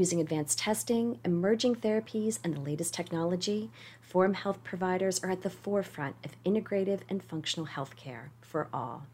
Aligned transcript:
Using 0.00 0.22
advanced 0.22 0.58
testing, 0.58 1.20
emerging 1.26 1.74
therapies, 1.74 2.38
and 2.42 2.56
the 2.56 2.60
latest 2.60 2.94
technology, 2.94 3.70
Forum 4.00 4.32
Health 4.32 4.64
providers 4.64 5.22
are 5.22 5.30
at 5.30 5.42
the 5.42 5.50
forefront 5.50 6.16
of 6.24 6.42
integrative 6.42 7.00
and 7.10 7.22
functional 7.22 7.66
healthcare 7.66 8.30
for 8.40 8.68
all. 8.72 9.04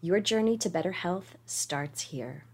Your 0.00 0.20
journey 0.20 0.56
to 0.58 0.70
better 0.70 0.92
health 0.92 1.34
starts 1.44 2.02
here. 2.02 2.44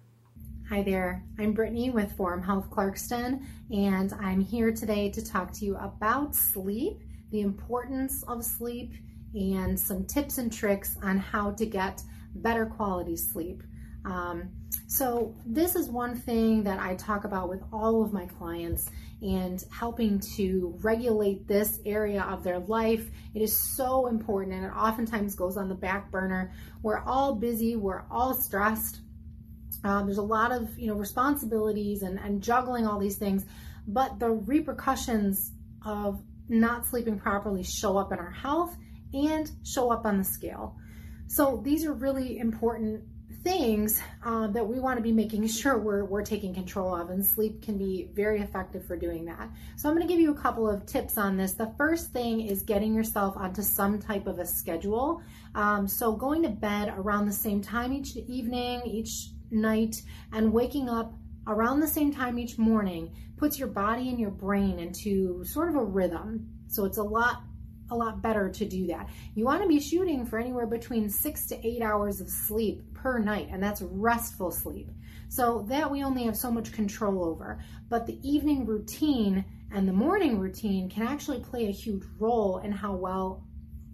Hi 0.71 0.83
there, 0.83 1.23
I'm 1.39 1.53
Brittany 1.53 1.91
with 1.91 2.11
Forum 2.12 2.43
Health 2.43 2.71
Clarkston, 2.71 3.45
and 3.71 4.15
I'm 4.15 4.41
here 4.41 4.73
today 4.73 5.11
to 5.11 5.23
talk 5.23 5.53
to 5.53 5.67
you 5.67 5.77
about 5.77 6.35
sleep, 6.35 7.03
the 7.33 7.43
importance 7.43 8.23
of 8.23 8.47
sleep, 8.47 8.95
and 9.35 9.79
some 9.79 10.07
tips 10.07 10.39
and 10.39 10.51
tricks 10.51 10.97
on 11.03 11.19
how 11.19 11.51
to 11.51 11.67
get 11.67 12.01
better 12.37 12.65
quality 12.65 13.15
sleep. 13.19 13.62
Um, 14.09 14.51
so, 14.87 15.35
this 15.45 15.77
is 15.77 15.91
one 15.91 16.17
thing 16.17 16.62
that 16.65 16.80
I 16.80 16.95
talk 16.95 17.25
about 17.25 17.51
with 17.51 17.62
all 17.73 18.03
of 18.03 18.12
my 18.12 18.25
clients 18.25 18.89
and 19.21 19.62
helping 19.71 20.19
to 20.37 20.75
regulate 20.81 21.47
this 21.47 21.79
area 21.84 22.23
of 22.23 22.43
their 22.43 22.59
life. 22.59 23.07
It 23.34 23.43
is 23.43 23.77
so 23.77 24.07
important 24.07 24.55
and 24.55 24.65
it 24.65 24.73
oftentimes 24.75 25.34
goes 25.34 25.59
on 25.59 25.69
the 25.69 25.75
back 25.75 26.11
burner. 26.11 26.53
We're 26.83 27.01
all 27.01 27.34
busy, 27.34 27.77
we're 27.77 28.05
all 28.11 28.33
stressed. 28.33 29.01
Um, 29.84 30.06
there's 30.06 30.19
a 30.19 30.23
lot 30.23 30.53
of 30.53 30.77
you 30.79 30.86
know 30.86 30.95
responsibilities 30.95 32.03
and, 32.03 32.19
and 32.19 32.42
juggling 32.42 32.86
all 32.86 32.98
these 32.98 33.19
things, 33.19 33.45
but 33.86 34.19
the 34.19 34.31
repercussions 34.31 35.53
of 35.84 36.23
not 36.48 36.86
sleeping 36.86 37.19
properly 37.19 37.62
show 37.62 37.98
up 37.98 38.11
in 38.11 38.19
our 38.19 38.31
health 38.31 38.75
and 39.12 39.51
show 39.64 39.92
up 39.92 40.06
on 40.06 40.17
the 40.17 40.25
scale. 40.25 40.77
So 41.27 41.61
these 41.62 41.84
are 41.84 41.92
really 41.92 42.39
important 42.39 43.05
things 43.43 44.01
um, 44.25 44.53
that 44.53 44.67
we 44.67 44.81
want 44.81 44.97
to 44.97 45.03
be 45.03 45.12
making 45.12 45.47
sure 45.47 45.79
we're, 45.79 46.05
we're 46.05 46.25
taking 46.25 46.55
control 46.55 46.95
of, 46.95 47.11
and 47.11 47.25
sleep 47.25 47.62
can 47.62 47.79
be 47.79 48.09
very 48.15 48.41
effective 48.41 48.85
for 48.85 48.97
doing 48.97 49.25
that. 49.27 49.48
So, 49.77 49.89
I'm 49.89 49.95
going 49.95 50.07
to 50.07 50.12
give 50.12 50.20
you 50.20 50.33
a 50.33 50.41
couple 50.41 50.69
of 50.69 50.87
tips 50.87 51.19
on 51.19 51.37
this. 51.37 51.53
The 51.53 51.73
first 51.77 52.12
thing 52.12 52.41
is 52.41 52.62
getting 52.62 52.95
yourself 52.95 53.37
onto 53.37 53.62
some 53.62 53.98
type 53.98 54.27
of 54.27 54.39
a 54.39 54.47
schedule. 54.47 55.23
Um, 55.55 55.87
so, 55.87 56.12
going 56.12 56.43
to 56.43 56.48
bed 56.48 56.93
around 56.97 57.27
the 57.27 57.33
same 57.33 57.61
time 57.61 57.93
each 57.93 58.17
evening, 58.17 58.83
each 58.85 59.31
night, 59.51 60.03
and 60.33 60.53
waking 60.53 60.89
up 60.89 61.15
around 61.47 61.81
the 61.81 61.89
same 61.89 62.13
time 62.13 62.39
each 62.39 62.59
morning 62.59 63.15
puts 63.37 63.59
your 63.59 63.69
body 63.69 64.09
and 64.09 64.19
your 64.19 64.31
brain 64.31 64.79
into 64.79 65.45
sort 65.45 65.69
of 65.69 65.77
a 65.77 65.85
rhythm. 65.85 66.48
So, 66.67 66.85
it's 66.85 66.98
a 66.98 67.03
lot 67.03 67.42
a 67.91 67.97
lot 67.97 68.22
better 68.22 68.48
to 68.48 68.64
do 68.64 68.86
that. 68.89 69.08
You 69.34 69.44
want 69.44 69.62
to 69.62 69.69
be 69.69 69.81
shooting 69.81 70.27
for 70.27 70.39
anywhere 70.39 70.67
between 70.67 71.08
six 71.08 71.47
to 71.47 71.67
eight 71.67 71.83
hours 71.83 72.20
of 72.20 72.28
sleep 72.28 72.83
per 72.95 73.19
night, 73.19 73.48
and 73.50 73.62
that's 73.62 73.83
restful 73.83 74.50
sleep. 74.50 74.91
So 75.28 75.67
that 75.69 75.91
we 75.91 76.03
only 76.03 76.25
have 76.25 76.36
so 76.36 76.50
much 76.50 76.72
control 76.72 77.25
over. 77.25 77.62
But 77.89 78.06
the 78.06 78.19
evening 78.28 78.64
routine 78.67 79.45
and 79.70 79.86
the 79.86 79.92
morning 79.92 80.39
routine 80.39 80.89
can 80.89 81.03
actually 81.03 81.41
play 81.41 81.67
a 81.67 81.72
huge 81.72 82.05
role 82.19 82.58
in 82.58 82.72
how 82.72 82.95
well 82.95 83.45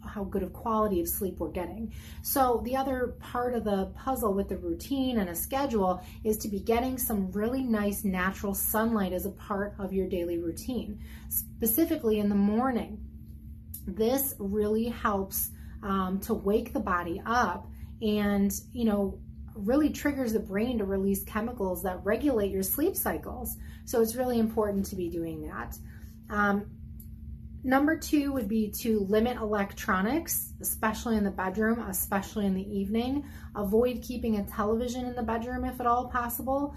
how 0.06 0.25
good 0.25 0.42
of 0.42 0.53
quality 0.53 1.01
of 1.01 1.08
sleep 1.08 1.39
we're 1.39 1.51
getting. 1.51 1.92
So 2.23 2.61
the 2.64 2.77
other 2.77 3.17
part 3.20 3.55
of 3.55 3.64
the 3.64 3.86
puzzle 3.97 4.34
with 4.34 4.48
the 4.48 4.58
routine 4.58 5.19
and 5.19 5.31
a 5.31 5.34
schedule 5.34 6.03
is 6.25 6.36
to 6.39 6.48
be 6.48 6.61
getting 6.61 6.98
some 6.98 7.33
really 7.33 7.62
nice 7.62 8.05
natural 8.05 8.55
sunlight 8.55 9.13
as 9.13 9.27
a 9.27 9.30
part 9.30 9.74
of 9.79 9.92
your 9.92 10.08
daily 10.08 10.39
routine. 10.39 11.01
Specifically 11.29 12.19
in 12.19 12.29
the 12.29 12.35
morning, 12.35 13.02
this 13.86 14.34
really 14.39 14.86
helps 14.86 15.50
um, 15.83 16.20
to 16.20 16.34
wake 16.34 16.72
the 16.72 16.80
body 16.80 17.20
up 17.27 17.68
and, 18.02 18.52
you 18.72 18.84
know, 18.84 19.18
really 19.55 19.90
triggers 19.90 20.33
the 20.33 20.40
brain 20.40 20.78
to 20.78 20.84
release 20.84 21.22
chemicals 21.24 21.83
that 21.83 22.05
regulate 22.05 22.50
your 22.50 22.62
sleep 22.62 22.96
cycles. 22.96 23.56
So 23.84 24.00
it's 24.00 24.17
really 24.17 24.39
important 24.39 24.86
to 24.86 24.96
be 24.96 25.08
doing 25.08 25.42
that. 25.42 25.77
Um, 26.30 26.67
number 27.62 27.96
two 27.96 28.33
would 28.33 28.48
be 28.48 28.70
to 28.80 29.00
limit 29.00 29.36
electronics, 29.36 30.52
especially 30.61 31.16
in 31.16 31.24
the 31.24 31.30
bedroom, 31.30 31.80
especially 31.80 32.46
in 32.46 32.55
the 32.55 32.68
evening. 32.68 33.24
Avoid 33.55 34.02
keeping 34.02 34.39
a 34.39 34.45
television 34.45 35.05
in 35.05 35.14
the 35.14 35.22
bedroom 35.22 35.64
if 35.64 35.80
at 35.80 35.86
all 35.86 36.08
possible. 36.08 36.74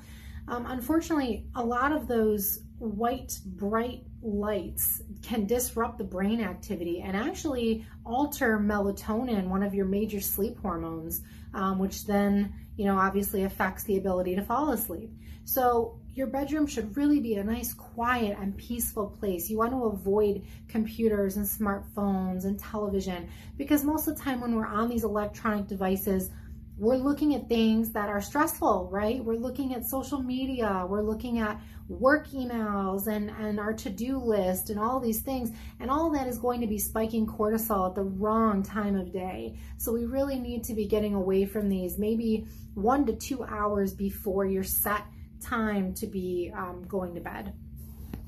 Um, 0.48 0.66
unfortunately, 0.68 1.48
a 1.56 1.64
lot 1.64 1.92
of 1.92 2.08
those 2.08 2.60
white, 2.80 3.40
bright 3.46 4.04
lights 4.22 5.02
can 5.24 5.46
disrupt 5.46 5.98
the 5.98 6.04
brain 6.04 6.42
activity 6.42 7.02
and 7.02 7.18
actually 7.18 7.86
alter 8.06 8.60
melatonin, 8.60 9.48
one 9.48 9.64
of 9.64 9.74
your 9.74 9.86
major 9.86 10.22
sleep 10.22 10.60
hormones, 10.60 11.22
um, 11.54 11.80
which 11.80 12.06
then, 12.06 12.54
you 12.76 12.86
know, 12.86 12.98
obviously 12.98 13.44
affects 13.44 13.84
the 13.84 13.98
ability 13.98 14.36
to 14.36 14.44
fall 14.44 14.72
asleep. 14.72 15.12
So 15.44 16.00
your 16.14 16.28
bedroom 16.28 16.68
should 16.68 16.98
really 16.98 17.20
be 17.20 17.36
a 17.36 17.44
nice, 17.44 17.74
quiet, 17.74 18.38
and 18.40 18.58
peaceful 18.58 19.08
place. 19.20 19.50
You 19.50 19.58
want 19.58 19.72
to 19.72 19.86
avoid 19.86 20.44
computers 20.68 21.38
and 21.38 21.46
smartphones 21.46 22.46
and 22.46 22.60
television 22.60 23.30
because 23.58 23.84
most 23.84 24.08
of 24.08 24.18
the 24.18 24.24
time 24.24 24.42
when 24.42 24.56
we're 24.56 24.68
on 24.68 24.90
these 24.90 25.04
electronic 25.04 25.68
devices, 25.68 26.32
we're 26.78 26.98
looking 26.98 27.34
at 27.34 27.50
things 27.50 27.92
that 27.94 28.08
are 28.08 28.22
stressful, 28.22 28.90
right? 28.92 29.24
We're 29.24 29.40
looking 29.40 29.74
at 29.74 29.86
social 29.86 30.22
media, 30.22 30.86
we're 30.88 31.02
looking 31.02 31.40
at 31.40 31.60
work 31.88 32.28
emails 32.30 33.08
and, 33.08 33.32
and 33.32 33.60
our 33.60 33.74
to 33.74 33.90
do 33.90 34.20
list 34.20 34.70
and 34.70 34.80
all 34.80 35.00
these 35.00 35.22
things. 35.22 35.52
And 35.80 35.90
all 35.90 36.12
that 36.12 36.28
is 36.28 36.38
going 36.38 36.62
to 36.62 36.68
be 36.68 36.78
spiking 36.78 37.26
cortisol 37.26 37.90
at 37.90 37.96
the 37.96 38.04
wrong 38.04 38.62
time 38.62 38.96
of 38.96 39.12
day. 39.12 39.58
So 39.78 39.92
we 39.92 40.06
really 40.06 40.38
need 40.38 40.64
to 40.66 40.74
be 40.74 40.86
getting 40.86 41.16
away 41.16 41.46
from 41.46 41.68
these 41.68 41.98
maybe 41.98 42.46
one 42.76 43.06
to 43.08 43.14
two 43.14 43.44
hours 43.44 43.94
before 43.94 44.46
your 44.46 44.64
set 44.64 45.04
time 45.42 45.94
to 45.96 46.06
be 46.06 46.52
um, 46.56 46.86
going 46.88 47.16
to 47.16 47.22
bed 47.22 47.54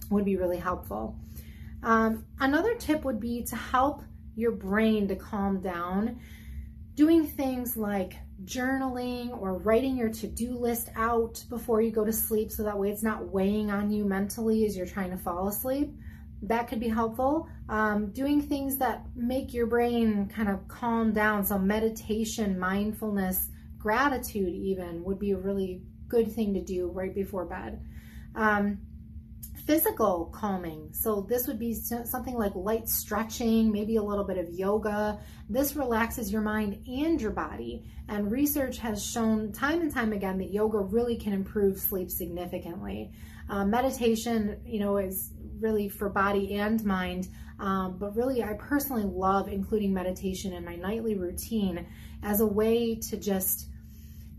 would 0.09 0.26
be 0.26 0.38
really 0.38 0.58
helpful. 0.58 1.20
Um, 1.84 2.26
another 2.40 2.76
tip 2.76 3.06
would 3.06 3.20
be 3.20 3.44
to 3.44 3.56
help 3.56 4.02
your 4.36 4.52
brain 4.52 5.08
to 5.09 5.16
calm 5.16 5.62
down 5.62 6.20
doing 7.00 7.26
things 7.26 7.78
like 7.78 8.18
journaling 8.44 9.32
or 9.42 9.58
writing 9.60 9.96
your 9.96 10.10
to 10.10 10.28
do 10.28 10.52
list 10.52 10.90
out 10.98 11.42
before 11.50 11.82
you 11.82 11.92
go 11.92 12.04
to 12.04 12.12
sleep 12.12 12.52
so 12.52 12.62
that 12.62 12.78
way 12.78 12.90
it's 12.90 13.02
not 13.02 13.26
weighing 13.30 13.72
on 13.72 13.90
you 13.90 14.04
mentally 14.04 14.66
as 14.66 14.76
you're 14.76 14.86
trying 14.86 15.09
to 15.09 15.16
fall 15.16 15.48
asleep. 15.48 15.96
That 16.42 16.68
could 16.68 16.82
be 16.82 16.90
helpful. 16.90 17.48
Um, 17.70 18.12
doing 18.12 18.42
things 18.42 18.80
that 18.80 19.06
make 19.16 19.54
your 19.54 19.66
brain 19.66 20.28
kind 20.28 20.50
of 20.50 20.68
calm 20.68 21.14
down. 21.14 21.46
So, 21.46 21.58
meditation, 21.58 22.59
mindfulness, 22.59 23.48
gratitude, 23.78 24.54
even 24.54 25.02
would 25.06 25.20
be 25.20 25.32
a 25.32 25.38
really 25.38 25.82
good 26.09 26.30
thing 26.30 26.54
to 26.56 26.62
do 26.62 26.90
right 26.90 27.16
before 27.16 27.46
bed. 27.46 27.82
Um, 28.36 28.80
physical 29.69 30.31
calming. 30.34 30.90
So 30.94 31.22
this 31.30 31.46
would 31.46 31.59
be 31.59 31.75
something 31.75 32.34
like 32.34 32.56
light 32.56 32.90
stretching, 32.90 33.72
maybe 33.72 33.97
a 33.97 34.02
little 34.02 34.24
bit 34.24 34.40
of 34.40 34.50
yoga. 34.50 35.19
This 35.47 35.75
relaxes 35.75 36.31
your 36.31 36.41
mind 36.41 36.84
and 36.88 37.22
your 37.22 37.30
body. 37.30 37.85
And 38.08 38.31
research 38.31 38.79
has 38.79 39.06
shown 39.06 39.52
time 39.52 39.81
and 39.81 39.94
time 39.94 40.12
again 40.12 40.40
that 40.40 40.52
yoga 40.52 40.79
really 40.79 41.18
can 41.18 41.34
improve 41.34 41.78
sleep 41.78 42.09
significantly. 42.09 43.12
Uh, 43.47 43.63
meditation, 43.63 44.59
you 44.66 44.79
know, 44.79 44.97
is 44.97 45.34
really 45.59 45.88
for 45.88 46.09
body 46.09 46.56
and 46.56 46.84
mind. 46.84 47.28
Um, 47.59 48.00
but 48.00 48.16
really, 48.16 48.44
I 48.44 48.53
personally 48.53 49.03
love 49.06 49.50
including 49.50 49.94
meditation 49.94 50.52
in 50.52 50.66
my 50.66 50.78
nightly 50.78 51.14
routine 51.14 51.85
as 52.23 52.41
a 52.41 52.47
way 52.47 52.96
to 52.96 53.17
just 53.17 53.67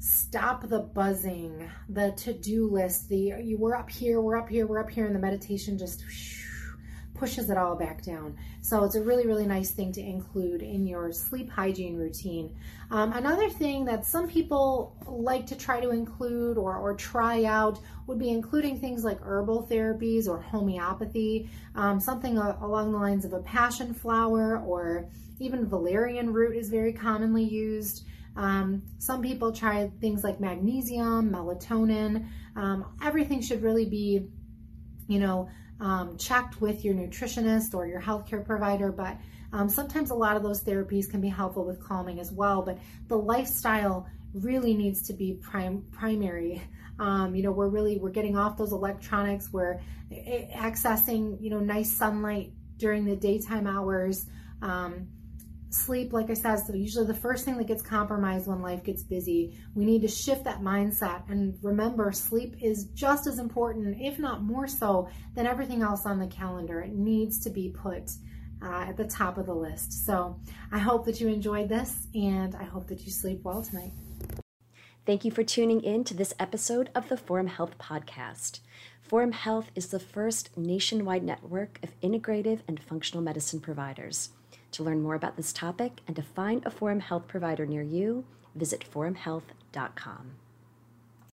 stop 0.01 0.67
the 0.67 0.81
buzzing, 0.81 1.71
the 1.91 2.11
to-do 2.13 2.67
list, 2.71 3.09
the 3.09 3.35
you 3.43 3.59
we're 3.59 3.77
up 3.77 3.91
here, 3.91 4.21
we're 4.21 4.37
up 4.37 4.49
here, 4.49 4.67
we're 4.67 4.81
up 4.81 4.91
here, 4.91 5.07
and 5.07 5.15
the 5.15 5.21
meditation 5.21 5.79
just 5.79 6.03
pushes 7.15 7.51
it 7.51 7.59
all 7.59 7.77
back 7.77 8.03
down. 8.03 8.35
So 8.63 8.83
it's 8.85 8.95
a 8.95 9.03
really, 9.03 9.27
really 9.27 9.47
nice 9.47 9.73
thing 9.73 9.93
to 9.93 10.01
include 10.01 10.63
in 10.63 10.87
your 10.87 11.13
sleep 11.13 11.51
hygiene 11.51 11.99
routine. 11.99 12.57
Um, 12.91 13.13
another 13.13 13.51
thing 13.51 13.85
that 13.85 14.07
some 14.07 14.27
people 14.27 14.97
like 15.07 15.47
to 15.49 15.55
try 15.55 15.81
to 15.81 15.91
include 15.91 16.57
or, 16.57 16.77
or 16.77 16.95
try 16.95 17.45
out 17.45 17.79
would 18.07 18.19
be 18.19 18.31
including 18.31 18.81
things 18.81 19.05
like 19.05 19.21
herbal 19.21 19.69
therapies 19.71 20.27
or 20.27 20.41
homeopathy, 20.41 21.51
um, 21.75 22.01
something 22.01 22.39
along 22.39 22.93
the 22.93 22.99
lines 22.99 23.27
of 23.27 23.35
a 23.35 23.41
passion 23.41 23.93
flower 23.93 24.59
or 24.67 25.07
even 25.41 25.69
valerian 25.69 26.33
root 26.33 26.57
is 26.57 26.71
very 26.71 26.93
commonly 26.95 27.45
used. 27.45 28.07
Um, 28.37 28.83
some 28.99 29.23
people 29.23 29.53
try 29.53 29.91
things 30.01 30.25
like 30.25 30.41
magnesium, 30.41 31.31
melatonin. 31.31 32.27
Um, 32.57 32.85
everything 33.03 33.43
should 33.43 33.63
really 33.63 33.87
be, 33.87 34.29
you 35.09 35.19
know, 35.19 35.49
um, 35.81 36.17
checked 36.19 36.61
with 36.61 36.85
your 36.85 36.95
nutritionist 36.95 37.75
or 37.75 37.87
your 37.87 38.01
healthcare 38.01 38.45
provider. 38.45 38.93
But 38.93 39.19
Um, 39.53 39.69
sometimes 39.69 40.11
a 40.11 40.15
lot 40.15 40.37
of 40.37 40.45
those 40.45 40.63
therapies 40.63 41.11
can 41.11 41.21
be 41.21 41.29
helpful 41.29 41.65
with 41.65 41.83
calming 41.83 42.21
as 42.21 42.31
well, 42.31 42.63
but 42.63 42.79
the 43.09 43.17
lifestyle 43.17 44.07
really 44.33 44.75
needs 44.75 45.03
to 45.09 45.13
be 45.13 45.35
prim- 45.35 45.85
primary. 45.91 46.63
Um, 47.01 47.35
you 47.35 47.43
know, 47.43 47.51
we're 47.51 47.69
really 47.69 47.99
we're 47.99 48.11
getting 48.11 48.37
off 48.37 48.57
those 48.57 48.73
electronics. 48.73 49.53
We're 49.53 49.81
accessing 50.13 51.41
you 51.41 51.51
know 51.51 51.59
nice 51.59 51.91
sunlight 51.97 52.53
during 52.77 53.05
the 53.05 53.17
daytime 53.17 53.67
hours. 53.67 54.27
Um, 54.63 55.09
sleep, 55.71 56.13
like 56.13 56.31
I 56.31 56.35
said, 56.35 56.55
is 56.55 56.71
usually 56.75 57.07
the 57.07 57.15
first 57.15 57.45
thing 57.45 57.57
that 57.57 57.67
gets 57.67 57.83
compromised 57.83 58.47
when 58.47 58.61
life 58.61 58.85
gets 58.85 59.03
busy. 59.03 59.57
We 59.75 59.85
need 59.85 60.03
to 60.03 60.09
shift 60.09 60.45
that 60.45 60.61
mindset 60.61 61.29
and 61.31 61.57
remember 61.63 62.13
sleep 62.13 62.57
is 62.61 62.85
just 62.87 63.27
as 63.27 63.39
important, 63.39 63.97
if 64.01 64.19
not 64.19 64.43
more 64.43 64.67
so, 64.67 65.09
than 65.35 65.47
everything 65.47 65.83
else 65.83 66.07
on 66.07 66.19
the 66.19 66.27
calendar. 66.27 66.81
It 66.81 66.93
needs 66.93 67.39
to 67.41 67.51
be 67.51 67.71
put 67.71 68.11
uh, 68.63 68.87
at 68.89 68.97
the 68.97 69.07
top 69.07 69.39
of 69.39 69.47
the 69.47 69.55
list. 69.55 70.05
So 70.05 70.39
I 70.73 70.79
hope 70.79 71.07
that 71.07 71.21
you 71.21 71.29
enjoyed 71.29 71.69
this 71.69 72.09
and 72.15 72.55
I 72.55 72.65
hope 72.65 72.89
that 72.89 73.07
you 73.07 73.13
sleep 73.13 73.41
well 73.45 73.63
tonight. 73.63 73.93
Thank 75.07 75.25
you 75.25 75.31
for 75.31 75.43
tuning 75.43 75.81
in 75.81 76.05
to 76.05 76.15
this 76.15 76.35
episode 76.39 76.91
of 76.95 77.09
the 77.09 77.17
Forum 77.17 77.47
Health 77.47 77.79
Podcast. 77.79 78.61
Forum 79.01 79.33
Health 79.33 79.71
is 79.75 79.89
the 79.89 79.99
first 79.99 80.57
nationwide 80.57 81.25
network 81.25 81.79
of 81.83 81.99
integrative 82.01 82.61
and 82.69 82.79
functional 82.79 83.23
medicine 83.23 83.61
providers. 83.61 84.31
To 84.73 84.83
learn 84.85 85.03
more 85.03 85.15
about 85.15 85.37
this 85.37 85.53
topic 85.53 86.01
and 86.07 86.15
to 86.17 86.23
find 86.23 86.65
a 86.65 86.71
Forum 86.71 87.01
Health 87.01 87.27
provider 87.27 87.67
near 87.67 87.83
you, 87.83 88.25
visit 88.55 88.85
forumhealth.com. 88.93 90.31